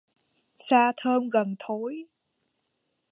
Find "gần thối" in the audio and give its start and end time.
1.29-2.05